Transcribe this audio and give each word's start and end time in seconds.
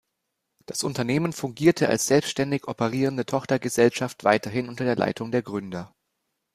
Das 0.65 0.81
Unternehmen 0.83 1.31
fungierte 1.31 1.87
als 1.87 2.07
selbständig 2.07 2.67
operierende 2.67 3.23
Tochtergesellschaft 3.23 4.23
weiterhin 4.23 4.67
unter 4.67 4.83
der 4.83 4.95
Leitung 4.95 5.29
der 5.31 5.43
Gründer. 5.43 5.93